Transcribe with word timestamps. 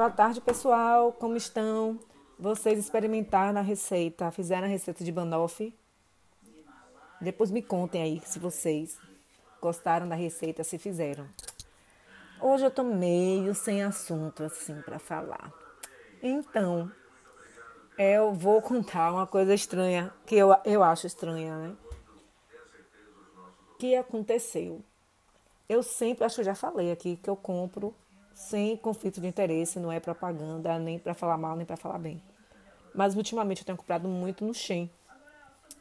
Boa 0.00 0.10
tarde, 0.10 0.40
pessoal. 0.40 1.12
Como 1.12 1.36
estão? 1.36 2.00
Vocês 2.38 2.78
experimentaram 2.78 3.60
a 3.60 3.62
receita, 3.62 4.30
fizeram 4.30 4.64
a 4.64 4.70
receita 4.70 5.04
de 5.04 5.12
banoffee? 5.12 5.78
Depois 7.20 7.50
me 7.50 7.60
contem 7.60 8.00
aí 8.00 8.22
se 8.24 8.38
vocês 8.38 8.98
gostaram 9.60 10.08
da 10.08 10.14
receita, 10.14 10.64
se 10.64 10.78
fizeram. 10.78 11.28
Hoje 12.40 12.64
eu 12.64 12.70
tô 12.70 12.82
meio 12.82 13.54
sem 13.54 13.82
assunto 13.82 14.42
assim 14.42 14.80
para 14.80 14.98
falar. 14.98 15.52
Então, 16.22 16.90
eu 17.98 18.32
vou 18.32 18.62
contar 18.62 19.12
uma 19.12 19.26
coisa 19.26 19.52
estranha, 19.52 20.14
que 20.24 20.34
eu, 20.34 20.56
eu 20.64 20.82
acho 20.82 21.06
estranha, 21.06 21.54
né? 21.58 21.76
Que 23.78 23.94
aconteceu. 23.96 24.82
Eu 25.68 25.82
sempre, 25.82 26.24
acho 26.24 26.36
que 26.36 26.40
eu 26.40 26.46
já 26.46 26.54
falei 26.54 26.90
aqui, 26.90 27.18
que 27.18 27.28
eu 27.28 27.36
compro 27.36 27.94
sem 28.40 28.74
conflito 28.74 29.20
de 29.20 29.26
interesse, 29.26 29.78
não 29.78 29.92
é 29.92 30.00
propaganda, 30.00 30.78
nem 30.78 30.98
para 30.98 31.12
falar 31.12 31.36
mal, 31.36 31.54
nem 31.54 31.66
para 31.66 31.76
falar 31.76 31.98
bem. 31.98 32.22
Mas 32.94 33.14
ultimamente 33.14 33.60
eu 33.60 33.66
tenho 33.66 33.76
comprado 33.76 34.08
muito 34.08 34.44
no 34.44 34.54
Shein, 34.54 34.90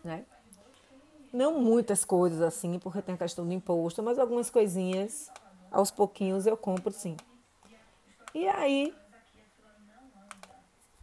né? 0.04 0.26
Não 1.32 1.60
muitas 1.60 2.04
coisas 2.04 2.42
assim, 2.42 2.78
porque 2.78 3.02
tem 3.02 3.16
a 3.16 3.18
questão 3.18 3.48
do 3.48 3.54
imposto, 3.54 4.04
mas 4.04 4.20
algumas 4.20 4.50
coisinhas, 4.50 5.32
aos 5.72 5.90
pouquinhos 5.90 6.46
eu 6.46 6.58
compro 6.58 6.92
sim. 6.92 7.16
E 8.36 8.46
aí, 8.48 8.94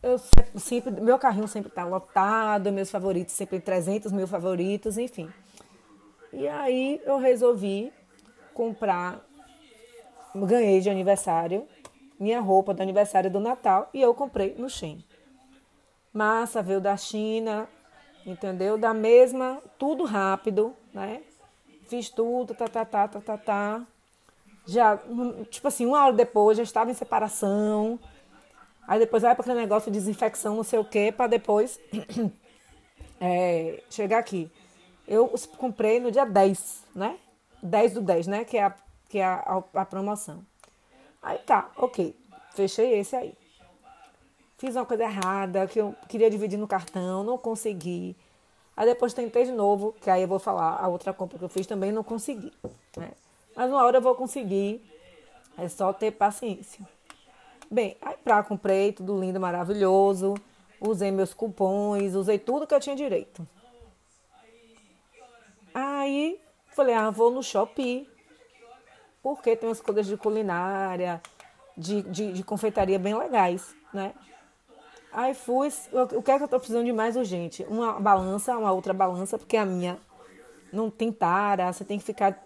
eu 0.03 0.19
sempre, 0.59 0.91
meu 1.01 1.19
carrinho 1.19 1.49
sempre 1.49 1.71
está 1.71 1.85
lotado, 1.85 2.71
meus 2.71 2.91
favoritos 2.91 3.35
sempre 3.35 3.61
300 3.61 4.13
mil 4.13 4.27
favoritos, 4.27 4.99
enfim. 4.99 5.33
E 6.33 6.47
aí 6.47 7.01
eu 7.05 7.19
resolvi 7.19 7.93
comprar, 8.53 9.25
ganhei 10.45 10.81
de 10.81 10.91
aniversário, 10.91 11.67
minha 12.19 12.41
roupa 12.41 12.75
do 12.75 12.83
aniversário 12.83 13.31
do 13.31 13.41
Natal 13.41 13.89
e 13.95 14.01
eu 14.01 14.15
comprei 14.15 14.55
no 14.59 14.69
Shein. 14.69 15.05
Massa 16.13 16.63
veio 16.63 16.81
da 16.81 16.97
China, 16.97 17.69
entendeu? 18.27 18.77
Da 18.77 18.93
mesma, 18.93 19.63
tudo 19.79 20.05
rápido, 20.05 20.75
né? 20.93 21.23
Fiz 21.89 22.11
tudo, 22.11 22.55
tá, 22.55 22.67
tá, 22.67 22.85
tá, 22.85 23.07
tá, 23.07 23.21
tá, 23.21 23.39
tá. 23.39 23.87
Já, 24.67 24.99
tipo 25.49 25.69
assim, 25.69 25.87
uma 25.87 26.05
hora 26.05 26.13
depois 26.13 26.57
já 26.57 26.65
estava 26.65 26.91
em 26.91 26.95
separação. 26.95 28.01
Aí 28.89 28.99
depois 28.99 29.23
vai 29.23 29.35
para 29.35 29.43
aquele 29.43 29.61
negócio 29.61 29.91
de 29.91 29.99
desinfecção, 29.99 30.57
não 30.57 30.65
sei 30.65 30.79
o 30.79 30.85
quê, 30.85 31.13
para 31.13 31.29
depois 31.29 31.79
é, 33.21 33.83
chegar 33.89 34.19
aqui. 34.19 34.51
Eu 35.07 35.33
comprei 35.57 36.01
no 36.01 36.11
dia 36.11 36.25
10, 36.25 36.85
né? 36.95 37.19
10 37.63 37.95
do 37.95 38.01
10, 38.01 38.27
né? 38.27 38.45
Que 38.45 38.59
é 38.59 38.65
a, 38.65 38.75
que 39.09 39.19
é 39.19 39.25
a, 39.25 39.63
a, 39.75 39.81
a 39.81 39.85
promoção. 39.85 40.45
Aí 41.23 41.39
tá, 41.39 41.71
ok. 41.77 42.15
Fechei 42.55 42.99
esse 42.99 43.15
aí. 43.17 43.35
Fiz 44.59 44.75
uma 44.75 44.87
coisa 44.87 45.05
errada, 45.05 45.67
que 45.67 45.79
eu 45.79 45.95
queria 46.09 46.31
dividir 46.31 46.59
no 46.59 46.67
cartão, 46.67 47.23
não 47.23 47.37
consegui. 47.37 48.17
Aí 48.77 48.87
depois 48.87 49.13
tentei 49.13 49.45
de 49.45 49.53
novo, 49.53 49.95
que 50.01 50.09
aí 50.09 50.23
eu 50.23 50.29
vou 50.29 50.39
falar 50.39 50.79
a 50.81 50.89
outra 50.89 51.13
compra 51.13 51.39
que 51.39 51.45
eu 51.45 51.49
fiz 51.49 51.67
também 51.67 51.93
não 51.93 52.03
consegui. 52.03 52.53
Né? 52.97 53.11
Mas 53.55 53.71
uma 53.71 53.83
hora 53.85 53.99
eu 53.99 54.03
vou 54.03 54.15
conseguir. 54.15 54.83
É 55.59 55.69
só 55.69 55.93
ter 55.93 56.11
paciência. 56.11 56.87
Bem, 57.71 57.97
aí 58.01 58.17
pra 58.23 58.43
comprei, 58.43 58.93
tudo 58.93 59.19
lindo, 59.19 59.41
maravilhoso. 59.41 60.35
Usei 60.81 61.11
meus 61.11 61.33
cupons, 61.33 62.15
usei 62.15 62.39
tudo 62.39 62.67
que 62.67 62.75
eu 62.75 62.81
tinha 62.81 62.95
direito. 62.95 63.47
Aí 65.73 66.39
falei, 66.69 66.95
ah, 66.95 67.11
vou 67.11 67.31
no 67.31 67.43
Shopee. 67.43 68.09
Porque 69.27 69.57
tem 69.57 69.69
umas 69.69 69.81
coisas 69.81 70.07
de 70.07 70.17
culinária, 70.17 71.21
de, 71.77 72.01
de, 72.03 72.33
de 72.33 72.45
confeitaria 72.45 72.97
bem 72.97 73.13
legais, 73.13 73.75
né? 73.93 74.15
Aí 75.13 75.35
fui, 75.35 75.69
o 75.93 76.23
que 76.23 76.31
é 76.31 76.39
que 76.39 76.45
eu 76.45 76.49
tô 76.49 76.61
precisando 76.61 76.85
de 76.85 76.93
mais 76.93 77.17
urgente? 77.17 77.67
Uma 77.69 77.99
balança, 77.99 78.57
uma 78.57 78.71
outra 78.71 78.95
balança, 78.95 79.37
porque 79.37 79.57
a 79.57 79.67
minha 79.67 79.99
não 80.73 80.89
tem 80.89 81.11
tara, 81.11 81.73
você 81.73 81.85
tem 81.85 81.99
que 81.99 82.05
ficar 82.05 82.41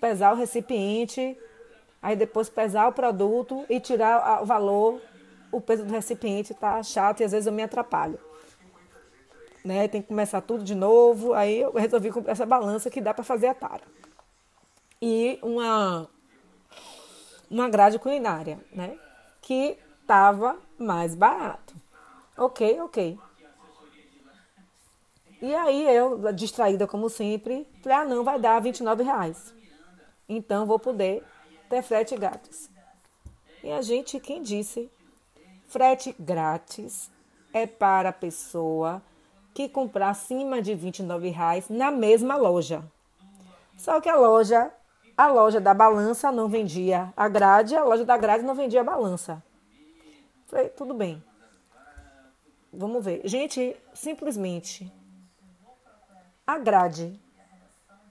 pesar 0.00 0.32
o 0.32 0.36
recipiente, 0.36 1.36
aí 2.00 2.14
depois 2.14 2.48
pesar 2.48 2.86
o 2.86 2.92
produto 2.92 3.66
e 3.68 3.80
tirar 3.80 4.40
o 4.40 4.46
valor, 4.46 5.02
o 5.50 5.60
peso 5.60 5.84
do 5.84 5.92
recipiente 5.92 6.54
tá 6.54 6.80
chato 6.84 7.18
e 7.18 7.24
às 7.24 7.32
vezes 7.32 7.48
eu 7.48 7.52
me 7.52 7.64
atrapalho. 7.64 8.20
Né? 9.64 9.88
Tem 9.88 10.00
que 10.00 10.06
começar 10.06 10.40
tudo 10.40 10.62
de 10.62 10.76
novo, 10.76 11.34
aí 11.34 11.62
eu 11.62 11.72
resolvi 11.72 12.12
comprar 12.12 12.30
essa 12.30 12.46
balança 12.46 12.88
que 12.88 13.00
dá 13.00 13.12
para 13.12 13.24
fazer 13.24 13.48
a 13.48 13.54
tara. 13.54 13.82
E 15.08 15.38
uma 15.40 16.10
uma 17.48 17.68
grade 17.68 17.96
culinária, 17.96 18.58
né? 18.72 18.98
Que 19.40 19.78
tava 20.04 20.58
mais 20.76 21.14
barato. 21.14 21.76
Ok, 22.36 22.80
ok. 22.80 23.16
E 25.40 25.54
aí 25.54 25.94
eu, 25.94 26.32
distraída 26.32 26.88
como 26.88 27.08
sempre, 27.08 27.68
falei, 27.84 27.98
ah 27.98 28.04
não, 28.04 28.24
vai 28.24 28.40
dar 28.40 28.60
29 28.60 29.04
reais. 29.04 29.54
Então 30.28 30.66
vou 30.66 30.76
poder 30.80 31.22
ter 31.70 31.82
frete 31.82 32.16
grátis. 32.16 32.68
E 33.62 33.70
a 33.70 33.80
gente, 33.82 34.18
quem 34.18 34.42
disse? 34.42 34.90
Frete 35.68 36.16
grátis 36.18 37.12
é 37.52 37.64
para 37.64 38.08
a 38.08 38.12
pessoa 38.12 39.00
que 39.54 39.68
comprar 39.68 40.10
acima 40.10 40.60
de 40.60 40.74
29 40.74 41.28
reais 41.28 41.68
na 41.68 41.92
mesma 41.92 42.34
loja. 42.34 42.82
Só 43.76 44.00
que 44.00 44.08
a 44.08 44.16
loja, 44.16 44.72
a 45.16 45.26
loja 45.28 45.60
da 45.60 45.72
balança 45.72 46.30
não 46.30 46.48
vendia 46.48 47.12
a 47.16 47.28
grade, 47.28 47.74
a 47.74 47.82
loja 47.82 48.04
da 48.04 48.16
grade 48.16 48.44
não 48.44 48.54
vendia 48.54 48.82
a 48.82 48.84
balança. 48.84 49.42
Falei, 50.46 50.68
tudo 50.68 50.94
bem. 50.94 51.22
Vamos 52.72 53.04
ver. 53.04 53.22
Gente, 53.24 53.74
simplesmente 53.94 54.92
a 56.46 56.58
grade, 56.58 57.18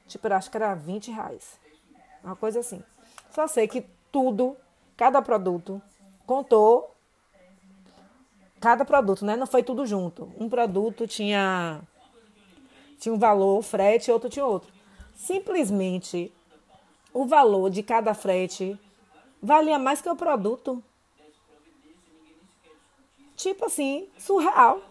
tipo, 0.07 0.27
acho 0.33 0.49
que 0.49 0.57
era 0.57 0.73
20 0.73 1.11
reais. 1.11 1.59
Uma 2.23 2.35
coisa 2.35 2.59
assim. 2.59 2.83
Só 3.29 3.47
sei 3.47 3.67
que 3.67 3.85
tudo, 4.11 4.57
cada 4.97 5.21
produto, 5.21 5.81
contou 6.25 6.95
cada 8.59 8.83
produto, 8.83 9.23
né? 9.23 9.35
Não 9.35 9.45
foi 9.45 9.61
tudo 9.61 9.85
junto. 9.85 10.31
Um 10.39 10.49
produto 10.49 11.07
tinha 11.07 11.81
tinha 12.97 13.13
um 13.13 13.19
valor, 13.19 13.61
frete, 13.61 14.11
outro 14.11 14.29
tinha 14.29 14.45
outro. 14.45 14.73
Simplesmente 15.13 16.33
o 17.15 17.25
valor 17.25 17.69
de 17.69 17.81
cada 17.81 18.13
frete 18.13 18.77
valia 19.41 19.79
mais 19.79 20.01
que 20.01 20.09
o 20.09 20.17
produto 20.17 20.83
tipo 23.37 23.65
assim, 23.65 24.09
surreal. 24.19 24.81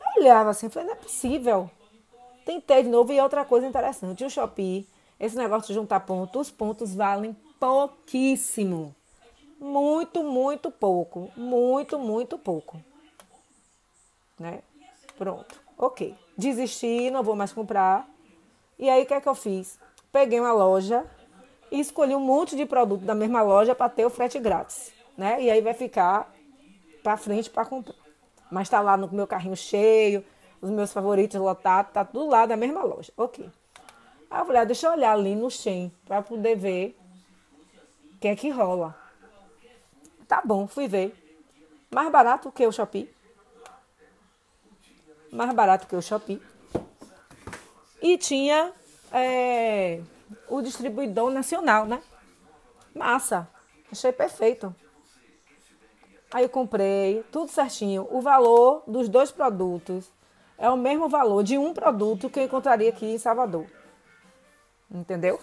Eu 0.00 0.22
olhava 0.22 0.50
assim, 0.50 0.68
falei, 0.68 0.88
não 0.88 0.94
é 0.94 0.98
possível. 0.98 1.68
Tentei 2.44 2.84
de 2.84 2.88
novo 2.88 3.12
e 3.12 3.20
outra 3.20 3.44
coisa 3.44 3.66
interessante, 3.66 4.24
o 4.24 4.30
Shopee, 4.30 4.86
esse 5.18 5.36
negócio 5.36 5.66
de 5.66 5.74
juntar 5.74 6.00
pontos, 6.00 6.48
os 6.48 6.50
pontos 6.52 6.94
valem 6.94 7.36
pouquíssimo. 7.58 8.94
Muito, 9.58 10.22
muito 10.22 10.70
pouco. 10.70 11.28
Muito, 11.36 11.98
muito 11.98 12.38
pouco. 12.38 12.80
Né? 14.38 14.62
Pronto. 15.18 15.60
Ok. 15.76 16.14
Desisti, 16.38 17.10
não 17.10 17.24
vou 17.24 17.34
mais 17.34 17.52
comprar. 17.52 18.08
E 18.78 18.88
aí, 18.88 19.02
o 19.02 19.06
que 19.06 19.14
é 19.14 19.20
que 19.20 19.28
eu 19.28 19.34
fiz? 19.34 19.78
Peguei 20.12 20.38
uma 20.38 20.52
loja 20.52 21.04
e 21.72 21.80
escolhi 21.80 22.14
um 22.14 22.20
monte 22.20 22.54
de 22.54 22.66
produto 22.66 23.00
da 23.00 23.14
mesma 23.14 23.40
loja 23.40 23.74
para 23.74 23.88
ter 23.88 24.04
o 24.04 24.10
frete 24.10 24.38
grátis. 24.38 24.92
Né? 25.16 25.42
E 25.42 25.50
aí 25.50 25.62
vai 25.62 25.72
ficar 25.72 26.30
para 27.02 27.16
frente 27.16 27.48
para 27.48 27.64
comprar. 27.64 27.94
Mas 28.50 28.68
está 28.68 28.82
lá 28.82 28.94
no 28.94 29.10
meu 29.10 29.26
carrinho 29.26 29.56
cheio, 29.56 30.22
os 30.60 30.68
meus 30.68 30.92
favoritos 30.92 31.40
lotados, 31.40 31.92
tá 31.92 32.04
tudo 32.04 32.28
lá 32.28 32.44
da 32.44 32.58
mesma 32.58 32.82
loja. 32.82 33.10
Ok. 33.16 33.48
Aí 34.30 34.40
eu 34.40 34.44
falei, 34.44 34.60
ah, 34.60 34.64
deixa 34.64 34.86
eu 34.86 34.92
olhar 34.92 35.12
ali 35.12 35.34
no 35.34 35.50
Shein 35.50 35.90
para 36.06 36.20
poder 36.20 36.56
ver 36.56 36.96
o 38.14 38.18
que 38.18 38.28
é 38.28 38.36
que 38.36 38.50
rola. 38.50 38.94
Tá 40.28 40.42
bom, 40.44 40.66
fui 40.68 40.86
ver. 40.86 41.16
Mais 41.90 42.10
barato 42.10 42.52
que 42.52 42.66
o 42.66 42.72
Shopee. 42.72 43.10
Mais 45.30 45.52
barato 45.54 45.86
que 45.86 45.96
o 45.96 46.02
Shopee. 46.02 46.40
E 48.02 48.18
tinha 48.18 48.72
é, 49.10 50.00
o 50.48 50.60
distribuidor 50.60 51.30
nacional, 51.30 51.86
né? 51.86 52.02
Massa. 52.94 53.48
Achei 53.90 54.12
perfeito. 54.12 54.74
Aí 56.32 56.44
eu 56.44 56.48
comprei, 56.48 57.22
tudo 57.30 57.50
certinho. 57.50 58.08
O 58.10 58.20
valor 58.20 58.82
dos 58.86 59.08
dois 59.08 59.30
produtos 59.30 60.10
é 60.56 60.68
o 60.70 60.76
mesmo 60.76 61.08
valor 61.08 61.42
de 61.42 61.58
um 61.58 61.74
produto 61.74 62.30
que 62.30 62.40
eu 62.40 62.44
encontraria 62.44 62.88
aqui 62.88 63.06
em 63.06 63.18
Salvador. 63.18 63.66
Entendeu? 64.90 65.38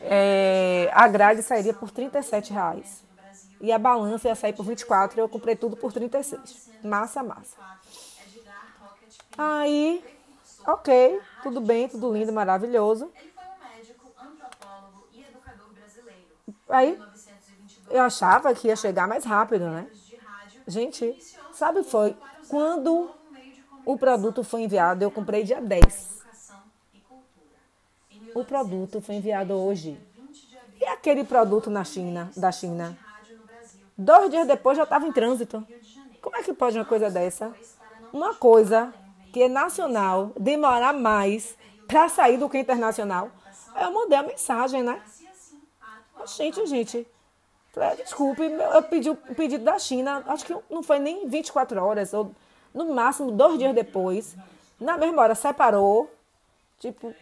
É, 0.00 0.90
a 0.92 1.08
grade 1.08 1.42
sairia 1.42 1.74
por 1.74 1.90
37 1.90 2.52
reais. 2.52 3.04
E 3.60 3.72
a 3.72 3.78
balança 3.78 4.28
ia 4.28 4.34
sair 4.34 4.52
por 4.52 4.64
24 4.64 5.18
e 5.18 5.20
eu 5.20 5.28
comprei 5.28 5.56
tudo 5.56 5.76
por 5.76 5.92
36. 5.92 6.70
Massa, 6.84 7.22
massa. 7.22 7.56
Aí, 9.36 10.04
ok, 10.66 11.20
tudo 11.42 11.60
bem, 11.60 11.88
tudo 11.88 12.12
lindo, 12.12 12.32
maravilhoso. 12.32 13.10
Aí, 16.74 17.00
Eu 17.88 18.02
achava 18.02 18.52
que 18.52 18.66
ia 18.66 18.74
chegar 18.74 19.06
mais 19.06 19.24
rápido, 19.24 19.66
né? 19.66 19.86
Gente, 20.66 21.16
sabe 21.52 21.84
foi 21.84 22.16
quando 22.48 23.10
o 23.84 23.96
produto 23.96 24.42
foi 24.42 24.62
enviado, 24.62 25.04
eu 25.04 25.10
comprei 25.10 25.44
dia 25.44 25.60
10. 25.60 26.24
O 28.34 28.42
produto 28.44 29.00
foi 29.00 29.16
enviado 29.16 29.54
hoje. 29.54 30.00
E 30.80 30.84
aquele 30.86 31.22
produto 31.22 31.70
na 31.70 31.84
China, 31.84 32.30
da 32.36 32.50
China? 32.50 32.98
Dois 33.96 34.30
dias 34.30 34.46
depois 34.48 34.76
já 34.76 34.82
estava 34.82 35.06
em 35.06 35.12
trânsito. 35.12 35.64
Como 36.20 36.36
é 36.36 36.42
que 36.42 36.52
pode 36.52 36.76
uma 36.76 36.84
coisa 36.84 37.08
dessa? 37.08 37.54
Uma 38.12 38.34
coisa 38.34 38.92
que 39.32 39.42
é 39.42 39.48
nacional 39.48 40.32
demorar 40.40 40.92
mais 40.92 41.56
para 41.86 42.08
sair 42.08 42.38
do 42.38 42.48
que 42.48 42.58
internacional. 42.58 43.30
Eu 43.80 43.92
mandei 43.92 44.18
a 44.18 44.22
mensagem, 44.24 44.82
né? 44.82 45.00
Gente, 46.26 46.66
gente, 46.66 47.06
desculpe, 47.96 48.42
eu 48.42 48.82
pedi 48.84 49.10
o 49.10 49.16
pedido 49.16 49.64
da 49.64 49.78
China, 49.78 50.22
acho 50.26 50.44
que 50.44 50.56
não 50.70 50.82
foi 50.82 50.98
nem 50.98 51.28
24 51.28 51.82
horas, 51.82 52.14
ou 52.14 52.32
no 52.72 52.94
máximo 52.94 53.30
dois 53.30 53.58
dias 53.58 53.74
depois. 53.74 54.36
Na 54.80 54.96
mesma 54.96 55.22
hora 55.22 55.34
separou, 55.34 56.10
tipo, 56.78 57.14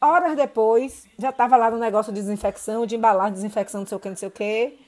horas 0.00 0.36
depois, 0.36 1.06
já 1.18 1.30
estava 1.30 1.56
lá 1.56 1.70
no 1.70 1.78
negócio 1.78 2.12
de 2.12 2.20
desinfecção, 2.20 2.86
de 2.86 2.96
embalagem, 2.96 3.34
desinfecção, 3.34 3.80
não 3.80 3.86
sei 3.86 3.96
o 3.96 4.00
que, 4.00 4.08
não 4.08 4.16
sei 4.16 4.28
o 4.28 4.32
que. 4.32 4.78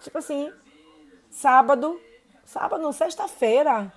Tipo 0.00 0.18
assim, 0.18 0.52
sábado, 1.30 2.00
sábado, 2.44 2.82
não, 2.82 2.92
sexta-feira. 2.92 3.92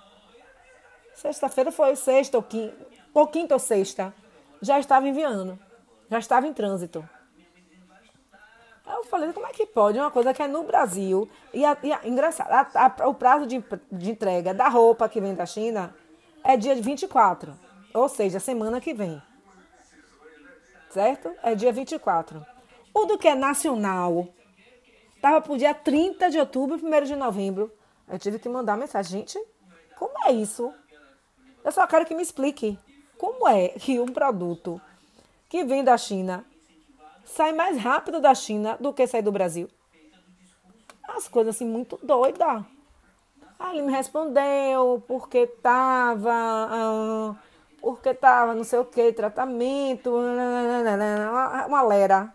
Sexta-feira 1.14 1.72
foi 1.72 1.96
sexta 1.96 2.38
ou 2.38 2.44
quinta, 2.44 2.76
ou 3.14 3.28
quinta 3.28 3.54
ou 3.54 3.60
sexta. 3.60 4.14
Já 4.62 4.80
estava 4.80 5.08
enviando, 5.08 5.60
já 6.10 6.20
estava 6.20 6.48
em 6.48 6.54
trânsito. 6.54 7.08
Aí 8.86 8.96
eu 8.96 9.04
falei, 9.06 9.32
como 9.32 9.48
é 9.48 9.52
que 9.52 9.66
pode? 9.66 9.98
Uma 9.98 10.12
coisa 10.12 10.34
que 10.34 10.42
é 10.42 10.48
no 10.48 10.64
Brasil. 10.64 11.30
E, 11.54 11.64
a, 11.64 11.78
e 11.82 11.94
a, 11.94 12.02
engraçado, 12.06 12.50
a, 12.52 13.08
o 13.08 13.14
prazo 13.14 13.46
de, 13.46 13.64
de 13.92 14.12
entrega 14.12 14.54
da 14.54 14.68
roupa 14.68 15.08
que 15.08 15.22
vem 15.22 15.34
da 15.34 15.46
China 15.46 15.96
é 16.44 16.58
dia 16.58 16.76
24. 16.76 17.58
Ou 17.94 18.10
seja, 18.10 18.40
semana 18.40 18.82
que 18.82 18.94
vem. 18.94 19.22
Certo? 20.90 21.32
É 21.42 21.56
dia 21.56 21.72
24. 21.72 22.46
O 22.94 23.06
do 23.06 23.18
que 23.18 23.28
é 23.28 23.36
nacional 23.36 24.28
estava 25.16 25.40
para 25.40 25.54
o 25.54 25.58
dia 25.58 25.74
30 25.74 26.30
de 26.30 26.38
outubro 26.38 26.78
e 26.78 26.84
1 26.84 27.04
de 27.06 27.16
novembro. 27.16 27.72
Eu 28.08 28.20
tive 28.20 28.38
que 28.38 28.50
mandar 28.50 28.78
mensagem. 28.78 29.20
Gente, 29.20 29.40
como 29.98 30.14
é 30.26 30.32
isso? 30.32 30.74
Eu 31.64 31.72
só 31.72 31.88
quero 31.88 32.06
que 32.06 32.14
me 32.14 32.22
explique. 32.22 32.78
Como 33.18 33.48
é 33.48 33.70
que 33.70 34.00
um 34.00 34.08
produto 34.08 34.82
que 35.48 35.64
vem 35.64 35.84
da 35.84 35.98
China 35.98 36.46
sai 37.24 37.52
mais 37.54 37.78
rápido 37.78 38.20
da 38.20 38.34
China 38.34 38.78
do 38.80 38.94
que 38.94 39.08
sai 39.08 39.22
do 39.22 39.32
Brasil. 39.32 39.70
As 41.08 41.28
coisas 41.28 41.56
assim 41.56 41.66
muito 41.66 42.00
doidas. 42.02 42.64
Aí 43.60 43.78
ele 43.78 43.88
me 43.88 43.92
respondeu 43.92 45.04
porque 45.08 45.48
tava, 45.48 46.32
ah, 46.32 47.36
porque 47.80 48.14
tava 48.14 48.54
não 48.54 48.64
sei 48.64 48.80
o 48.80 48.86
que, 48.86 49.14
tratamento, 49.14 50.10
uma, 50.10 51.66
uma 51.66 51.82
lera. 51.82 52.34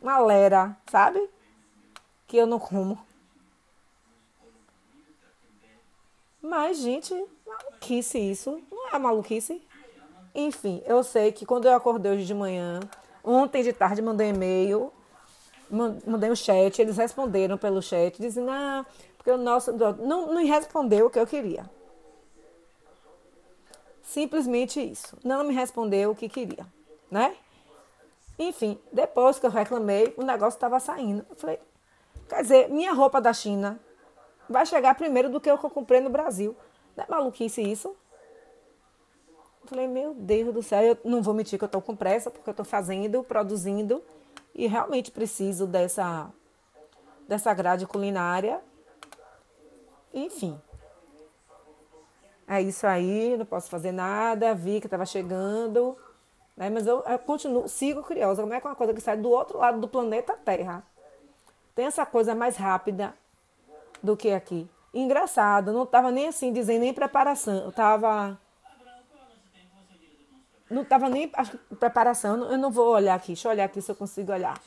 Uma 0.00 0.18
lera, 0.18 0.76
sabe? 0.88 1.28
Que 2.26 2.36
eu 2.36 2.46
não 2.46 2.58
como. 2.58 2.98
Mas, 6.40 6.78
gente, 6.78 7.12
maluquice 7.44 8.18
isso. 8.18 8.62
Não 8.70 8.88
é 8.90 8.98
maluquice? 8.98 9.60
Enfim, 10.34 10.82
eu 10.86 11.02
sei 11.02 11.32
que 11.32 11.44
quando 11.44 11.66
eu 11.66 11.74
acordei 11.74 12.12
hoje 12.12 12.24
de 12.24 12.34
manhã, 12.34 12.80
Ontem 13.30 13.62
de 13.62 13.74
tarde 13.74 14.00
mandei 14.00 14.32
um 14.32 14.34
e-mail, 14.34 14.92
mandei 15.70 16.30
um 16.30 16.34
chat, 16.34 16.80
eles 16.80 16.96
responderam 16.96 17.58
pelo 17.58 17.82
chat, 17.82 18.18
dizendo, 18.18 18.50
ah, 18.50 18.86
porque 19.18 19.30
o 19.30 19.36
nosso. 19.36 19.70
Não, 19.70 20.32
não 20.32 20.46
respondeu 20.46 21.04
o 21.04 21.10
que 21.10 21.18
eu 21.18 21.26
queria. 21.26 21.68
Simplesmente 24.02 24.80
isso. 24.80 25.14
Não 25.22 25.44
me 25.44 25.52
respondeu 25.52 26.12
o 26.12 26.16
que 26.16 26.26
queria, 26.26 26.66
né? 27.10 27.36
Enfim, 28.38 28.78
depois 28.90 29.38
que 29.38 29.44
eu 29.44 29.50
reclamei, 29.50 30.14
o 30.16 30.22
negócio 30.22 30.56
estava 30.56 30.80
saindo. 30.80 31.26
Eu 31.28 31.36
falei, 31.36 31.58
quer 32.30 32.40
dizer, 32.40 32.70
minha 32.70 32.94
roupa 32.94 33.20
da 33.20 33.34
China 33.34 33.78
vai 34.48 34.64
chegar 34.64 34.94
primeiro 34.94 35.28
do 35.28 35.38
que 35.38 35.50
eu 35.50 35.58
comprei 35.58 36.00
no 36.00 36.08
Brasil. 36.08 36.56
Não 36.96 37.04
é 37.04 37.06
maluquice 37.10 37.60
isso? 37.60 37.94
Falei, 39.68 39.86
meu 39.86 40.14
Deus 40.14 40.54
do 40.54 40.62
céu, 40.62 40.82
eu 40.82 40.98
não 41.04 41.22
vou 41.22 41.34
mentir 41.34 41.58
que 41.58 41.64
eu 41.64 41.66
estou 41.66 41.82
com 41.82 41.94
pressa, 41.94 42.30
porque 42.30 42.48
eu 42.48 42.52
estou 42.52 42.64
fazendo, 42.64 43.22
produzindo 43.22 44.02
e 44.54 44.66
realmente 44.66 45.10
preciso 45.10 45.66
dessa, 45.66 46.30
dessa 47.28 47.52
grade 47.52 47.86
culinária. 47.86 48.60
Enfim. 50.12 50.58
É 52.46 52.62
isso 52.62 52.86
aí, 52.86 53.36
não 53.36 53.44
posso 53.44 53.68
fazer 53.68 53.92
nada, 53.92 54.54
vi 54.54 54.80
que 54.80 54.86
estava 54.86 55.04
chegando, 55.04 55.96
né? 56.56 56.70
mas 56.70 56.86
eu, 56.86 57.02
eu, 57.02 57.18
continuo, 57.18 57.68
sigo 57.68 58.02
curiosa, 58.02 58.40
como 58.40 58.54
é 58.54 58.60
que 58.60 58.66
é 58.66 58.70
uma 58.70 58.76
coisa 58.76 58.94
que 58.94 59.02
sai 59.02 59.18
do 59.18 59.28
outro 59.28 59.58
lado 59.58 59.78
do 59.78 59.86
planeta 59.86 60.32
Terra 60.32 60.82
tem 61.78 61.86
essa 61.86 62.04
coisa 62.04 62.34
mais 62.34 62.56
rápida 62.56 63.14
do 64.02 64.16
que 64.16 64.32
aqui. 64.32 64.68
Engraçado, 64.92 65.72
não 65.72 65.84
estava 65.84 66.10
nem 66.10 66.26
assim, 66.26 66.52
dizendo 66.52 66.80
nem 66.80 66.92
preparação, 66.92 67.54
eu 67.58 67.68
estava 67.68 68.36
não 70.70 70.82
estava 70.82 71.08
nem 71.08 71.30
a 71.34 71.44
preparação. 71.76 72.50
Eu 72.50 72.58
não 72.58 72.70
vou 72.70 72.88
olhar 72.88 73.14
aqui. 73.14 73.28
Deixa 73.28 73.48
eu 73.48 73.52
olhar 73.52 73.64
aqui 73.64 73.80
se 73.80 73.90
eu 73.90 73.96
consigo 73.96 74.32
olhar. 74.32 74.60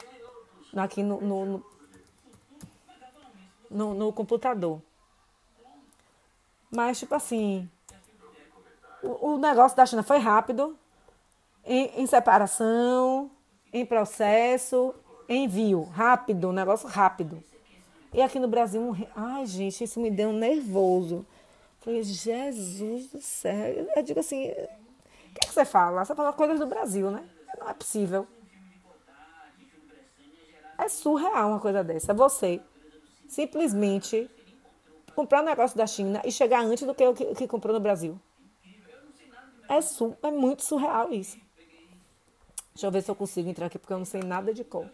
Aqui 0.76 1.04
no, 1.04 1.22
no, 1.22 1.66
no, 3.70 3.94
no, 3.94 4.14
computador. 4.14 4.82
Mas, 6.72 7.00
tipo 7.00 7.14
assim, 7.14 7.70
o, 9.04 9.32
o, 9.32 9.38
negócio 9.38 9.76
da 9.76 9.86
China 9.86 10.04
foi 10.04 10.18
rápido, 10.20 10.78
em, 11.66 12.02
em, 12.02 12.08
separação, 12.08 13.30
em 13.74 13.86
processo, 13.86 14.96
envio, 15.28 15.84
rápido, 15.84 16.50
um 16.50 16.54
negócio 16.54 16.88
rápido. 16.88 17.44
E 18.14 18.22
aqui 18.22 18.40
no 18.40 18.48
Brasil, 18.48 18.82
um, 18.82 18.96
ai 19.16 19.46
gente, 19.46 19.84
isso 19.84 20.00
me 20.00 20.10
deu 20.10 20.30
um 20.30 20.34
nervoso. 20.34 21.26
Falei, 21.82 22.04
Jesus 22.04 23.08
do 23.08 23.22
céu. 23.22 23.88
Eu 23.96 24.04
digo 24.04 24.20
assim, 24.20 24.54
que, 25.42 25.48
que 25.48 25.54
você 25.54 25.66
fala? 25.66 26.06
Você 26.06 26.16
fala 26.16 26.32
coisas 26.32 26.60
do 26.60 26.66
Brasil, 26.66 27.12
né? 27.12 27.28
Não 27.60 27.70
é 27.70 27.74
possível. 27.74 28.28
É 30.78 30.88
surreal 30.88 31.50
uma 31.50 31.60
coisa 31.60 31.84
dessa. 31.84 32.14
Você 32.14 32.62
simplesmente 33.28 34.30
comprar 35.16 35.42
um 35.42 35.46
negócio 35.46 35.78
da 35.78 35.86
China 35.86 36.22
e 36.26 36.32
chegar 36.32 36.64
antes 36.64 36.86
do 36.86 36.96
que 36.96 37.06
o 37.06 37.14
que, 37.14 37.36
que 37.36 37.48
comprou 37.48 37.74
no 37.74 37.80
Brasil. 37.80 38.20
É, 39.70 39.80
su 39.82 40.16
é 40.24 40.32
muito 40.32 40.64
surreal 40.64 41.14
isso. 41.14 41.38
Deixa 42.74 42.88
eu 42.88 42.92
ver 42.92 43.02
se 43.02 43.12
eu 43.12 43.16
consigo 43.16 43.50
entrar 43.50 43.68
aqui, 43.68 43.78
porque 43.78 43.94
eu 43.94 43.98
não 43.98 44.06
sei 44.06 44.22
nada 44.22 44.54
de 44.54 44.64
cor. 44.64 44.90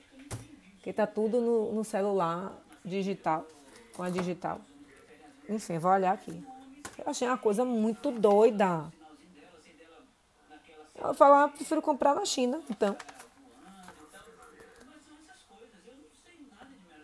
Porque 0.75 0.91
tá 0.91 1.07
tudo 1.07 1.39
no, 1.39 1.73
no 1.73 1.83
celular 1.83 2.53
digital, 2.83 3.45
com 3.95 4.03
a 4.03 4.09
digital. 4.09 4.61
Enfim, 5.47 5.77
vou 5.77 5.91
olhar 5.91 6.13
aqui. 6.13 6.43
Eu 6.97 7.09
achei 7.09 7.27
uma 7.27 7.37
coisa 7.37 7.63
muito 7.63 8.11
doida. 8.11 8.91
Ela 10.97 11.13
fala, 11.13 11.43
ah, 11.43 11.47
prefiro 11.49 11.81
comprar 11.81 12.15
na 12.15 12.25
China, 12.25 12.61
então. 12.69 12.95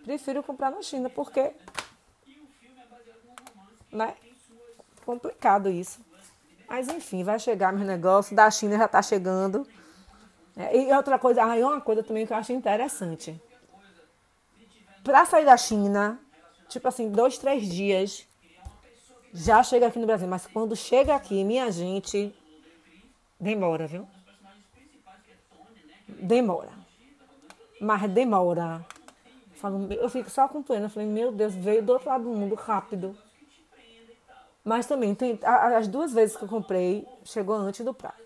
Prefiro 0.04 0.44
comprar 0.44 0.72
na 0.72 0.82
China, 0.82 1.10
porque. 1.10 1.54
Né? 3.92 4.16
Complicado 5.06 5.70
isso. 5.70 6.02
Mas 6.68 6.88
enfim, 6.88 7.24
vai 7.24 7.40
chegar 7.40 7.72
meu 7.72 7.86
negócio. 7.86 8.36
Da 8.36 8.50
China 8.50 8.78
já 8.78 8.86
está 8.86 9.02
chegando. 9.02 9.68
É, 10.58 10.78
e 10.78 10.94
outra 10.94 11.18
coisa, 11.18 11.44
ah, 11.44 11.56
uma 11.56 11.82
coisa 11.82 12.04
também 12.04 12.26
que 12.26 12.34
eu 12.34 12.38
acho 12.38 12.52
interessante. 12.52 13.40
Para 15.04 15.26
sair 15.26 15.46
da 15.46 15.58
China, 15.58 16.20
tipo 16.68 16.88
assim, 16.88 17.10
dois, 17.10 17.38
três 17.38 17.68
dias, 17.68 18.28
já 19.34 19.64
chega 19.64 19.88
aqui 19.88 20.00
no 20.00 20.06
Brasil. 20.06 20.28
Mas 20.28 20.48
quando 20.48 20.76
chega 20.76 21.16
aqui, 21.16 21.44
minha 21.44 21.72
gente, 21.72 22.36
Demora, 23.44 23.86
viu? 23.88 24.08
Demora. 26.08 26.72
Mas 27.82 28.10
demora. 28.10 28.86
Eu 30.00 30.10
fico 30.10 30.30
só 30.30 30.44
acompanhando. 30.44 30.86
Eu 30.86 30.90
falei, 30.90 31.10
meu 31.10 31.30
Deus, 31.30 31.54
veio 31.54 31.84
do 31.84 31.92
outro 31.92 32.08
lado 32.08 32.24
do 32.24 32.30
mundo 32.30 32.56
rápido. 32.56 33.18
Mas 34.64 34.88
também, 34.88 35.14
tem, 35.14 35.38
as 35.44 35.90
duas 35.90 36.14
vezes 36.14 36.38
que 36.38 36.44
eu 36.44 36.48
comprei, 36.48 37.06
chegou 37.26 37.56
antes 37.56 37.84
do 37.84 37.94
prazo. 37.94 38.24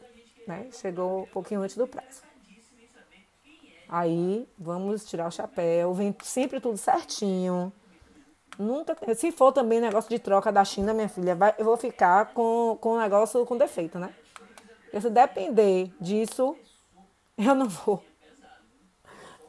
Né? 0.47 0.69
Chegou 0.71 1.24
um 1.24 1.25
pouquinho 1.25 1.62
antes 1.62 1.75
do 1.75 1.88
prazo. 1.88 2.21
Aí, 3.89 4.47
vamos 4.55 5.03
tirar 5.03 5.27
o 5.27 5.31
chapéu. 5.31 5.95
Vem 5.95 6.15
sempre 6.21 6.59
tudo 6.59 6.77
certinho. 6.77 7.74
Nunca, 8.59 8.95
se 9.15 9.31
for 9.31 9.51
também 9.51 9.79
negócio 9.79 10.12
de 10.12 10.19
troca 10.19 10.51
da 10.51 10.63
China, 10.63 10.93
minha 10.93 11.09
filha, 11.09 11.33
vai, 11.33 11.55
eu 11.57 11.65
vou 11.65 11.77
ficar 11.77 12.33
com, 12.33 12.77
com 12.79 12.93
o 12.93 13.00
negócio 13.00 13.43
com 13.45 13.57
defeito, 13.57 13.97
né? 13.97 14.13
Porque 14.88 15.01
se 15.01 15.10
depender 15.10 15.94
disso, 16.00 16.56
eu 17.38 17.53
não 17.53 17.67
vou. 17.67 18.03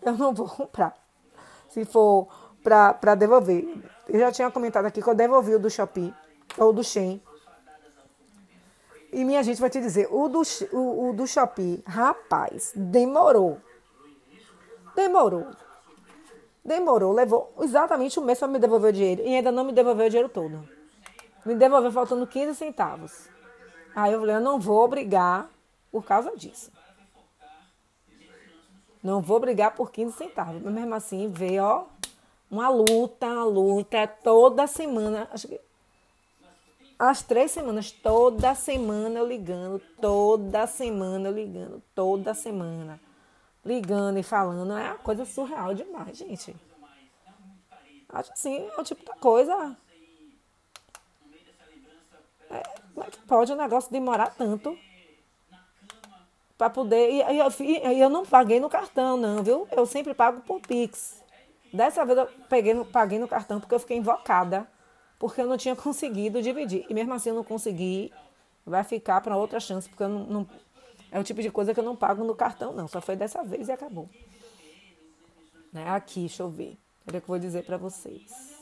Eu 0.02 0.16
não 0.16 0.34
vou 0.34 0.48
comprar. 0.48 0.94
se 1.68 1.84
for 1.84 2.28
para 2.62 3.14
devolver. 3.14 3.66
Eu 4.08 4.18
já 4.18 4.32
tinha 4.32 4.50
comentado 4.50 4.86
aqui 4.86 5.00
que 5.00 5.08
eu 5.08 5.14
devolvi 5.14 5.54
o 5.54 5.58
do 5.58 5.70
Shopee, 5.70 6.12
ou 6.56 6.72
do 6.72 6.82
Shein. 6.82 7.22
E 9.12 9.24
minha 9.24 9.42
gente 9.42 9.60
vai 9.60 9.70
te 9.70 9.80
dizer, 9.80 10.08
o 10.10 10.28
do, 10.28 10.42
o, 10.72 11.08
o 11.08 11.12
do 11.12 11.26
Shopee, 11.26 11.82
rapaz, 11.86 12.72
demorou. 12.74 13.58
Demorou. 14.94 15.46
Demorou, 16.64 17.12
levou 17.12 17.54
exatamente 17.60 18.20
um 18.20 18.24
mês 18.24 18.38
para 18.38 18.48
me 18.48 18.58
devolver 18.58 18.90
o 18.90 18.92
dinheiro. 18.92 19.22
E 19.22 19.36
ainda 19.36 19.50
não 19.50 19.64
me 19.64 19.72
devolveu 19.72 20.06
o 20.06 20.10
dinheiro 20.10 20.28
todo. 20.28 20.68
Me 21.46 21.54
devolveu 21.54 21.90
faltando 21.90 22.26
15 22.26 22.54
centavos. 22.54 23.28
Aí 23.94 24.12
eu 24.12 24.20
falei, 24.20 24.36
eu 24.36 24.40
não 24.40 24.58
vou 24.58 24.86
brigar 24.88 25.50
por 25.90 26.04
causa 26.04 26.36
disso. 26.36 26.70
Não 29.02 29.20
vou 29.20 29.40
brigar 29.40 29.74
por 29.74 29.90
15 29.90 30.16
centavos. 30.16 30.62
Mas 30.62 30.74
mesmo 30.74 30.94
assim, 30.94 31.30
veio, 31.30 31.62
ó, 31.62 31.86
uma 32.50 32.68
luta, 32.68 33.26
uma 33.26 33.44
luta 33.44 34.06
toda 34.06 34.66
semana. 34.66 35.28
Acho 35.32 35.48
que 35.48 35.60
as 36.98 37.22
três 37.22 37.52
semanas, 37.52 37.92
toda 37.92 38.54
semana 38.56 39.20
eu 39.20 39.26
ligando, 39.26 39.80
toda 40.00 40.66
semana 40.66 41.28
eu 41.28 41.32
ligando, 41.32 41.80
toda 41.94 42.34
semana. 42.34 43.00
Ligando 43.64 44.18
e 44.18 44.22
falando, 44.22 44.76
é 44.76 44.88
uma 44.88 44.98
coisa 44.98 45.24
surreal 45.24 45.74
demais, 45.74 46.16
gente. 46.16 46.56
Acho 48.08 48.32
assim, 48.32 48.66
é 48.66 48.80
o 48.80 48.82
tipo 48.82 49.04
da 49.04 49.14
coisa. 49.14 49.76
É, 52.50 52.62
como 52.98 53.04
é 53.04 53.10
que 53.10 53.18
pode 53.18 53.52
um 53.52 53.56
negócio 53.56 53.92
demorar 53.92 54.34
tanto? 54.34 54.76
Para 56.56 56.68
poder. 56.68 57.10
E, 57.10 57.22
e, 57.22 57.38
eu, 57.38 57.92
e 57.92 58.00
eu 58.00 58.10
não 58.10 58.26
paguei 58.26 58.58
no 58.58 58.68
cartão, 58.68 59.16
não, 59.16 59.40
viu? 59.40 59.68
Eu 59.70 59.86
sempre 59.86 60.12
pago 60.14 60.40
por 60.40 60.60
Pix. 60.60 61.22
Dessa 61.72 62.04
vez 62.04 62.18
eu 62.18 62.26
peguei, 62.48 62.74
paguei 62.86 63.18
no 63.20 63.28
cartão 63.28 63.60
porque 63.60 63.72
eu 63.72 63.78
fiquei 63.78 63.96
invocada, 63.96 64.66
porque 65.16 65.40
eu 65.40 65.46
não 65.46 65.56
tinha 65.56 65.76
conseguido 65.76 66.42
dividir. 66.42 66.84
E 66.88 66.94
mesmo 66.94 67.14
assim 67.14 67.28
eu 67.28 67.36
não 67.36 67.44
consegui, 67.44 68.12
vai 68.66 68.82
ficar 68.82 69.20
para 69.20 69.36
outra 69.36 69.60
chance, 69.60 69.88
porque 69.88 70.02
eu 70.02 70.08
não, 70.08 70.24
não, 70.24 70.50
é 71.12 71.20
o 71.20 71.22
tipo 71.22 71.40
de 71.40 71.50
coisa 71.50 71.72
que 71.72 71.78
eu 71.78 71.84
não 71.84 71.94
pago 71.94 72.24
no 72.24 72.34
cartão, 72.34 72.72
não. 72.72 72.88
Só 72.88 73.00
foi 73.00 73.14
dessa 73.14 73.44
vez 73.44 73.68
e 73.68 73.72
acabou. 73.72 74.10
Né? 75.72 75.88
Aqui, 75.88 76.20
deixa 76.20 76.42
eu 76.42 76.48
ver. 76.48 76.76
Olha 77.06 77.18
o 77.18 77.20
que 77.20 77.28
eu 77.30 77.34
vou 77.34 77.38
dizer 77.38 77.64
para 77.64 77.76
vocês. 77.76 78.57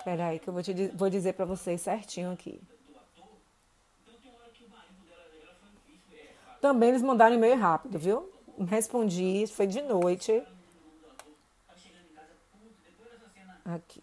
Espera 0.00 0.28
aí 0.28 0.38
que 0.38 0.48
eu 0.48 0.54
vou, 0.54 0.62
te, 0.62 0.72
vou 0.94 1.10
dizer 1.10 1.34
para 1.34 1.44
vocês 1.44 1.82
certinho 1.82 2.32
aqui. 2.32 2.58
Também 6.58 6.88
eles 6.88 7.02
mandaram 7.02 7.36
e-mail 7.36 7.58
rápido, 7.58 7.98
viu? 7.98 8.32
Respondi, 8.66 9.46
foi 9.46 9.66
de 9.66 9.82
noite. 9.82 10.42
Aqui. 13.62 14.02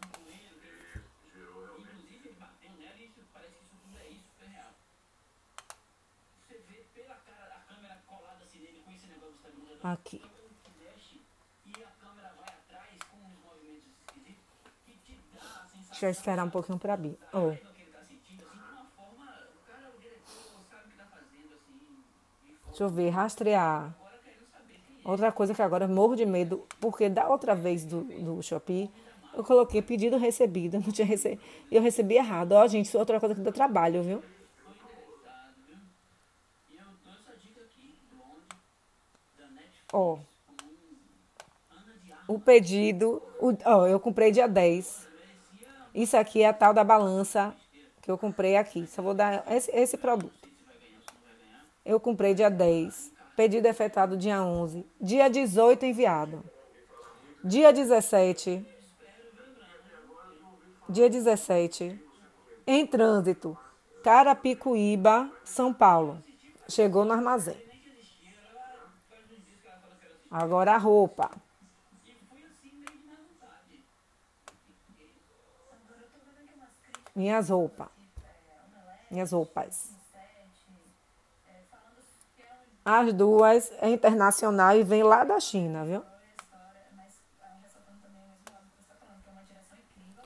Aqui. 9.81 10.26
Eu 16.01 16.09
esperar 16.09 16.45
um 16.45 16.49
pouquinho 16.49 16.77
para 16.77 16.93
abrir. 16.93 17.17
Oh. 17.33 17.53
Deixa 22.67 22.83
eu 22.83 22.89
ver, 22.89 23.09
rastrear. 23.09 23.95
Outra 25.03 25.31
coisa 25.31 25.55
que 25.55 25.61
agora 25.61 25.87
morro 25.87 26.15
de 26.15 26.25
medo, 26.25 26.63
porque 26.79 27.09
da 27.09 27.27
outra 27.27 27.55
vez 27.55 27.83
do, 27.83 28.01
do 28.03 28.43
Shopee, 28.43 28.91
eu 29.33 29.43
coloquei 29.43 29.81
pedido 29.81 30.17
recebido, 30.17 30.73
não 30.85 30.91
tinha. 30.91 31.07
Eu 31.71 31.81
recebi 31.81 32.15
errado. 32.15 32.51
Ó, 32.51 32.67
gente, 32.67 32.85
isso 32.85 32.97
é 32.97 32.99
outra 32.99 33.19
coisa 33.19 33.33
que 33.33 33.41
dá 33.41 33.51
trabalho, 33.51 34.03
viu? 34.03 34.23
Ó. 39.91 40.19
O 42.27 42.37
pedido, 42.39 43.21
ó, 43.65 43.87
eu 43.87 43.99
comprei 43.99 44.31
dia 44.31 44.47
10. 44.47 45.06
Isso 45.97 46.15
aqui 46.15 46.43
é 46.43 46.49
a 46.49 46.53
tal 46.53 46.75
da 46.75 46.83
balança 46.83 47.55
que 48.03 48.11
eu 48.11 48.19
comprei 48.19 48.55
aqui. 48.55 48.85
Só 48.85 49.01
vou 49.01 49.15
dar 49.15 49.43
esse, 49.51 49.71
esse 49.71 49.97
produto. 49.97 50.47
Eu 51.83 51.99
comprei 51.99 52.35
dia 52.35 52.51
10. 52.51 53.11
Pedido 53.35 53.65
efetuado 53.65 54.15
dia 54.15 54.43
11. 54.43 54.85
Dia 55.01 55.27
18 55.27 55.87
enviado. 55.87 56.43
Dia 57.43 57.73
17. 57.73 58.63
Dia 60.87 61.09
17. 61.09 61.99
Em 62.67 62.85
trânsito. 62.85 63.57
Carapicuíba, 64.03 65.31
São 65.43 65.73
Paulo. 65.73 66.23
Chegou 66.69 67.05
no 67.05 67.13
armazém. 67.13 67.57
Agora 70.29 70.73
a 70.73 70.77
roupa. 70.77 71.31
Minhas 77.17 77.50
roupas. 77.50 77.88
Minhas 79.09 79.31
roupas. 79.31 79.91
As 82.86 83.12
duas 83.12 83.71
é 83.81 83.89
internacional 83.89 84.77
e 84.77 84.83
vem 84.83 85.03
lá 85.03 85.24
da 85.24 85.39
China, 85.39 85.83
viu? 85.83 86.03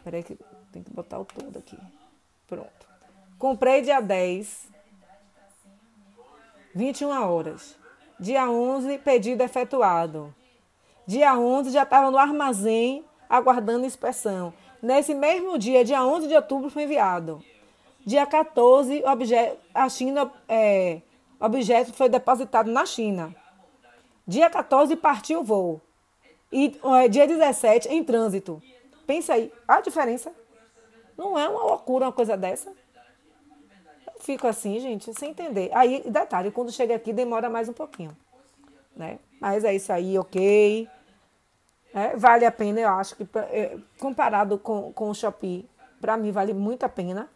Peraí 0.03 0.21
que 0.21 0.37
tem 0.71 0.83
que 0.83 0.91
botar 0.91 1.19
o 1.19 1.25
todo 1.25 1.57
aqui. 1.57 1.79
Pronto. 2.47 2.87
Comprei 3.39 3.81
dia 3.81 4.01
10. 4.01 4.69
21 6.75 7.09
horas. 7.09 7.77
Dia 8.19 8.49
11, 8.49 8.97
pedido 8.99 9.41
efetuado. 9.41 10.33
Dia 11.07 11.35
11 11.35 11.71
já 11.71 11.83
estava 11.83 12.11
no 12.11 12.17
armazém 12.17 13.05
aguardando 13.29 13.85
inspeção. 13.85 14.53
Nesse 14.81 15.13
mesmo 15.13 15.57
dia, 15.59 15.85
dia 15.85 16.03
11 16.03 16.27
de 16.27 16.35
outubro, 16.35 16.69
foi 16.69 16.83
enviado. 16.83 17.43
Dia 18.03 18.25
14, 18.25 19.03
objeto, 19.05 19.59
a 19.73 19.87
China, 19.87 20.31
é, 20.49 21.01
objeto 21.39 21.93
foi 21.93 22.09
depositado 22.09 22.71
na 22.71 22.85
China. 22.85 23.35
Dia 24.25 24.49
14, 24.49 24.95
partiu 24.95 25.41
o 25.41 25.43
voo. 25.43 25.81
E 26.51 26.75
é, 26.99 27.07
dia 27.07 27.27
17, 27.27 27.89
em 27.89 28.03
trânsito. 28.03 28.61
Pensa 29.05 29.33
aí, 29.33 29.51
a 29.67 29.81
diferença. 29.81 30.33
Não 31.15 31.37
é 31.37 31.47
uma 31.47 31.63
loucura 31.63 32.05
uma 32.05 32.11
coisa 32.11 32.35
dessa? 32.35 32.71
Eu 34.07 34.19
fico 34.19 34.47
assim, 34.47 34.79
gente, 34.79 35.13
sem 35.13 35.29
entender. 35.29 35.69
Aí, 35.73 36.01
detalhe, 36.09 36.49
quando 36.49 36.71
chega 36.71 36.95
aqui 36.95 37.13
demora 37.13 37.49
mais 37.49 37.69
um 37.69 37.73
pouquinho. 37.73 38.17
Né? 38.95 39.19
Mas 39.39 39.63
é 39.63 39.75
isso 39.75 39.93
aí, 39.93 40.17
ok. 40.17 40.89
É, 41.93 42.15
vale 42.15 42.45
a 42.45 42.51
pena, 42.51 42.79
eu 42.79 42.89
acho 42.89 43.15
que 43.15 43.27
é, 43.35 43.77
comparado 43.99 44.57
com, 44.57 44.93
com 44.93 45.09
o 45.09 45.13
Shopee, 45.13 45.69
para 45.99 46.15
mim 46.15 46.31
vale 46.31 46.53
muito 46.53 46.83
a 46.83 46.89
pena. 46.89 47.29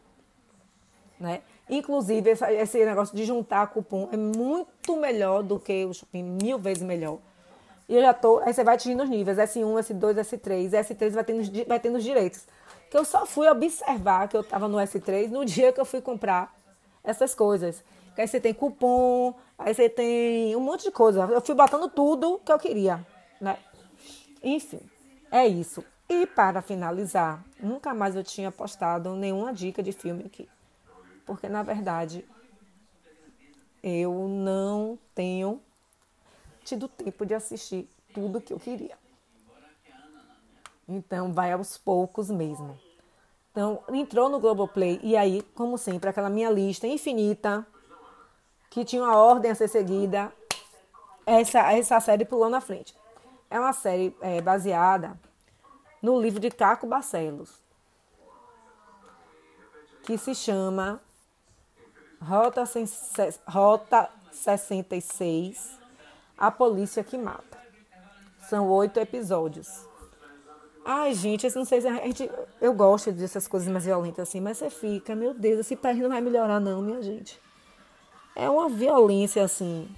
Né? 1.19 1.41
Inclusive, 1.69 2.29
essa, 2.29 2.51
esse 2.51 2.85
negócio 2.85 3.15
de 3.15 3.25
juntar 3.25 3.67
cupom 3.67 4.09
é 4.11 4.17
muito 4.17 4.95
melhor 4.95 5.43
do 5.43 5.59
que 5.59 5.85
o 5.85 5.93
Shopee, 5.93 6.23
mil 6.23 6.57
vezes 6.59 6.83
melhor. 6.83 7.19
E 7.87 7.95
eu 7.95 8.01
já 8.01 8.13
tô. 8.13 8.39
Aí 8.39 8.53
você 8.53 8.63
vai 8.63 8.75
atingindo 8.75 9.03
os 9.03 9.09
níveis: 9.09 9.37
S1, 9.37 9.79
S2, 9.79 10.15
S3. 10.19 10.69
S3 10.71 11.09
vai 11.11 11.23
tendo, 11.23 11.67
vai 11.67 11.79
tendo 11.79 11.97
os 11.97 12.03
direitos. 12.03 12.45
Que 12.89 12.97
eu 12.97 13.05
só 13.05 13.25
fui 13.25 13.47
observar 13.47 14.27
que 14.27 14.37
eu 14.37 14.41
estava 14.41 14.67
no 14.67 14.77
S3 14.77 15.29
no 15.29 15.43
dia 15.45 15.71
que 15.71 15.79
eu 15.79 15.85
fui 15.85 16.01
comprar 16.01 16.53
essas 17.03 17.33
coisas. 17.33 17.83
Que 18.15 18.21
aí 18.21 18.27
você 18.27 18.39
tem 18.39 18.53
cupom, 18.53 19.33
aí 19.57 19.73
você 19.73 19.89
tem 19.89 20.55
um 20.55 20.61
monte 20.61 20.83
de 20.83 20.91
coisa. 20.91 21.21
Eu 21.25 21.41
fui 21.41 21.53
botando 21.53 21.89
tudo 21.89 22.39
que 22.43 22.51
eu 22.51 22.57
queria, 22.57 23.05
né? 23.39 23.57
Enfim, 24.45 24.79
é 25.31 25.47
isso. 25.47 25.83
E 26.07 26.27
para 26.27 26.61
finalizar, 26.61 27.43
nunca 27.59 27.95
mais 27.95 28.15
eu 28.15 28.23
tinha 28.23 28.51
postado 28.51 29.15
nenhuma 29.15 29.51
dica 29.51 29.81
de 29.81 29.91
filme 29.91 30.23
aqui. 30.23 30.47
Porque 31.25 31.49
na 31.49 31.63
verdade 31.63 32.23
eu 33.81 34.27
não 34.27 34.99
tenho 35.15 35.59
tido 36.63 36.87
tempo 36.87 37.25
de 37.25 37.33
assistir 37.33 37.89
tudo 38.13 38.39
que 38.39 38.53
eu 38.53 38.59
queria. 38.59 38.95
Então 40.87 41.33
vai 41.33 41.51
aos 41.51 41.75
poucos 41.75 42.29
mesmo. 42.29 42.79
Então 43.51 43.81
entrou 43.89 44.29
no 44.29 44.39
Globoplay 44.39 44.99
e 45.01 45.17
aí, 45.17 45.41
como 45.55 45.75
sempre, 45.75 46.11
aquela 46.11 46.29
minha 46.29 46.51
lista 46.51 46.85
infinita 46.85 47.65
que 48.69 48.85
tinha 48.85 49.01
uma 49.01 49.17
ordem 49.17 49.49
a 49.49 49.55
ser 49.55 49.69
seguida, 49.69 50.31
essa, 51.25 51.71
essa 51.71 51.99
série 51.99 52.25
pulou 52.25 52.49
na 52.49 52.61
frente. 52.61 52.93
É 53.49 53.59
uma 53.59 53.73
série 53.73 54.15
é, 54.21 54.41
baseada 54.41 55.19
no 56.01 56.21
livro 56.21 56.39
de 56.39 56.51
Caco 56.51 56.87
Barcelos. 56.87 57.63
que 60.03 60.17
se 60.17 60.35
chama 60.35 61.01
Rota, 62.21 62.63
Rota 63.47 64.09
66 64.31 65.79
A 66.37 66.51
Polícia 66.51 67.03
que 67.03 67.17
Mata. 67.17 67.57
São 68.49 68.69
oito 68.69 68.99
episódios. 68.99 69.87
Ai, 70.87 71.15
gente, 71.15 71.53
não 71.55 71.65
sei 71.65 71.81
se 71.81 71.87
a 71.87 71.95
gente. 71.95 72.29
Eu 72.61 72.71
gosto 72.73 73.11
dessas 73.11 73.47
coisas 73.47 73.67
mais 73.67 73.85
violentas 73.85 74.29
assim, 74.29 74.39
mas 74.39 74.59
você 74.59 74.69
fica, 74.69 75.15
meu 75.15 75.33
Deus, 75.33 75.61
esse 75.61 75.75
país 75.75 75.97
não 75.97 76.09
vai 76.09 76.21
melhorar, 76.21 76.59
não, 76.59 76.79
minha 76.79 77.01
gente. 77.01 77.41
É 78.35 78.47
uma 78.47 78.69
violência, 78.69 79.43
assim, 79.43 79.89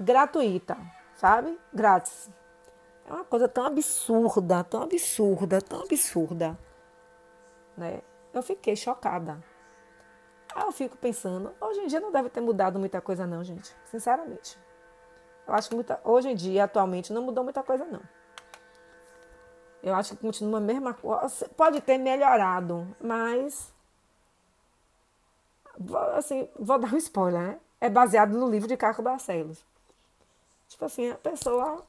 gratuita, 0.00 0.76
sabe? 1.20 1.60
Grátis. 1.70 2.30
É 3.06 3.12
uma 3.12 3.24
coisa 3.24 3.46
tão 3.46 3.66
absurda, 3.66 4.64
tão 4.64 4.82
absurda, 4.82 5.60
tão 5.60 5.82
absurda. 5.82 6.58
Né? 7.76 8.00
Eu 8.32 8.42
fiquei 8.42 8.74
chocada. 8.74 9.42
Aí 10.54 10.62
eu 10.62 10.72
fico 10.72 10.96
pensando, 10.96 11.52
hoje 11.60 11.80
em 11.80 11.86
dia 11.86 12.00
não 12.00 12.10
deve 12.10 12.30
ter 12.30 12.40
mudado 12.40 12.78
muita 12.78 13.00
coisa, 13.02 13.26
não, 13.26 13.44
gente. 13.44 13.76
Sinceramente. 13.84 14.58
Eu 15.46 15.52
acho 15.52 15.68
que 15.68 15.74
muita, 15.74 16.00
hoje 16.04 16.30
em 16.30 16.34
dia, 16.34 16.64
atualmente, 16.64 17.12
não 17.12 17.22
mudou 17.22 17.44
muita 17.44 17.62
coisa, 17.62 17.84
não. 17.84 18.00
Eu 19.82 19.94
acho 19.94 20.16
que 20.16 20.22
continua 20.22 20.58
a 20.58 20.62
mesma 20.62 20.94
coisa. 20.94 21.48
Pode 21.56 21.80
ter 21.82 21.98
melhorado, 21.98 22.86
mas. 23.00 23.72
Assim, 26.14 26.48
vou 26.58 26.78
dar 26.78 26.92
um 26.92 26.96
spoiler, 26.96 27.40
né? 27.40 27.60
É 27.80 27.88
baseado 27.88 28.36
no 28.36 28.48
livro 28.48 28.68
de 28.68 28.76
Caco 28.76 29.02
Barcelos. 29.02 29.64
Tipo 30.70 30.84
assim, 30.84 31.10
a 31.10 31.16
pessoa 31.16 31.84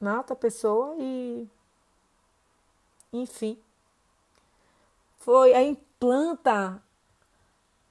mata 0.00 0.32
a 0.32 0.36
pessoa 0.36 0.96
e. 0.98 1.46
Enfim. 3.12 3.62
Foi. 5.18 5.52
Aí 5.52 5.76
planta. 6.00 6.82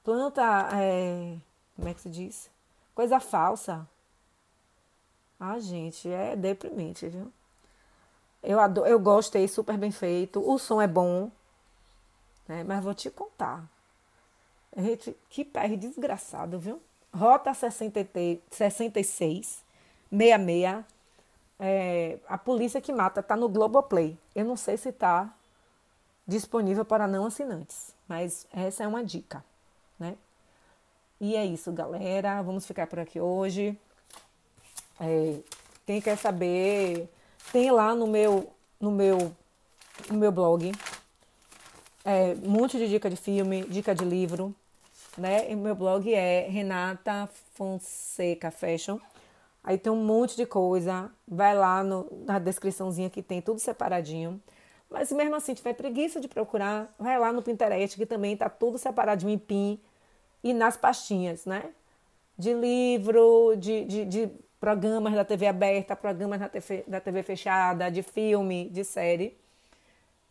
Planta. 0.04 0.42
É, 0.74 1.38
como 1.76 1.88
é 1.88 1.94
que 1.94 2.02
se 2.02 2.10
diz? 2.10 2.50
Coisa 2.96 3.20
falsa. 3.20 3.88
Ah, 5.40 5.60
gente, 5.60 6.10
é 6.10 6.36
deprimente, 6.36 7.08
viu? 7.08 7.32
Eu, 8.44 8.60
adoro, 8.60 8.88
eu 8.88 9.00
gostei, 9.00 9.48
super 9.48 9.78
bem 9.78 9.92
feito. 9.92 10.42
O 10.48 10.58
som 10.58 10.82
é 10.82 10.88
bom. 10.88 11.32
Né? 12.48 12.64
Mas 12.64 12.84
vou 12.84 12.94
te 12.94 13.10
contar. 13.12 13.70
Gente, 14.76 15.16
que 15.30 15.46
pé 15.46 15.68
desgraçado, 15.70 16.60
viu? 16.60 16.82
Rota 17.14 17.54
66, 17.54 18.40
66 18.50 19.64
é, 21.60 22.18
a 22.28 22.38
polícia 22.38 22.82
que 22.82 22.92
mata 22.92 23.20
está 23.20 23.36
no 23.36 23.48
Globoplay. 23.48 24.18
Eu 24.34 24.46
não 24.46 24.56
sei 24.56 24.78
se 24.78 24.90
está 24.90 25.34
disponível 26.28 26.84
para 26.84 27.08
não 27.08 27.26
assinantes, 27.26 27.94
mas 28.08 28.48
essa 28.52 28.84
é 28.84 28.88
uma 28.88 29.04
dica, 29.04 29.44
né? 30.00 30.16
E 31.20 31.36
é 31.36 31.46
isso, 31.46 31.72
galera. 31.72 32.42
Vamos 32.42 32.66
ficar 32.66 32.88
por 32.88 33.00
aqui 33.00 33.20
hoje. 33.20 33.78
É, 35.00 35.40
quem 35.86 36.02
quer 36.02 36.18
saber 36.18 37.10
tem 37.52 37.70
lá 37.72 37.94
no 37.94 38.08
meu, 38.08 38.52
no 38.80 38.92
meu, 38.92 39.36
no 40.10 40.18
meu 40.18 40.32
blog 40.32 40.72
é, 42.04 42.36
um 42.44 42.50
monte 42.50 42.78
de 42.78 42.88
dica 42.90 43.10
de 43.10 43.16
filme, 43.16 43.64
dica 43.64 43.94
de 43.94 44.04
livro, 44.04 44.56
né? 45.18 45.52
E 45.52 45.56
meu 45.56 45.76
blog 45.76 46.14
é 46.14 46.48
Renata 46.50 47.30
Fonseca 47.54 48.52
Fashion. 48.52 49.00
Aí 49.64 49.78
tem 49.78 49.92
um 49.92 50.04
monte 50.04 50.36
de 50.36 50.46
coisa. 50.46 51.12
Vai 51.28 51.56
lá 51.56 51.84
no, 51.84 52.08
na 52.26 52.40
descriçãozinha 52.40 53.10
que 53.10 53.22
tem 53.22 53.42
tudo 53.42 53.60
separadinho. 53.60 54.42
Mas 54.90 55.12
mesmo 55.12 55.36
assim 55.36 55.54
tiver 55.54 55.74
preguiça 55.74 56.20
de 56.20 56.28
procurar, 56.28 56.94
vai 57.00 57.18
lá 57.18 57.32
no 57.32 57.42
Pinterest 57.42 57.96
que 57.96 58.06
também 58.06 58.36
tá 58.36 58.50
tudo 58.50 58.78
separadinho 58.78 59.32
em 59.32 59.38
PIN 59.38 59.80
e 60.44 60.54
nas 60.54 60.76
pastinhas, 60.76 61.46
né? 61.46 61.72
De 62.38 62.54
livro, 62.54 63.56
de, 63.56 63.86
de, 63.86 64.06
de 64.06 64.30
programas 64.60 65.14
da 65.14 65.24
TV 65.24 65.48
aberta, 65.48 65.96
programas 65.96 66.40
da 66.40 66.50
TV, 66.50 66.84
da 66.88 67.00
TV 67.00 67.24
fechada, 67.24 67.90
de 67.90 68.04
filme, 68.04 68.70
de 68.70 68.84
série. 68.84 69.38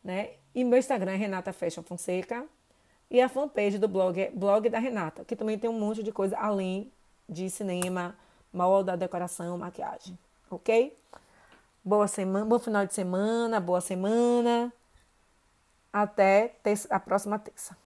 Né? 0.05 0.31
E 0.55 0.63
meu 0.65 0.79
Instagram 0.79 1.13
é 1.13 1.17
Renata 1.17 1.53
Fashion 1.53 1.83
Fonseca. 1.83 2.47
E 3.11 3.21
a 3.21 3.29
fanpage 3.29 3.77
do 3.77 3.89
blog 3.89 4.21
é 4.21 4.31
Blog 4.31 4.69
da 4.69 4.79
Renata, 4.79 5.25
que 5.25 5.35
também 5.35 5.59
tem 5.59 5.69
um 5.69 5.79
monte 5.79 6.03
de 6.03 6.13
coisa 6.13 6.39
além 6.39 6.93
de 7.29 7.51
cinema, 7.51 8.17
moda, 8.53 8.97
decoração, 8.97 9.59
maquiagem. 9.59 10.17
Ok? 10.49 10.97
Boa 11.85 12.07
semana, 12.07 12.45
bom 12.45 12.59
final 12.59 12.87
de 12.87 12.95
semana, 12.95 13.59
boa 13.59 13.81
semana. 13.81 14.73
Até 15.93 16.55
a 16.89 17.01
próxima 17.01 17.37
terça. 17.39 17.77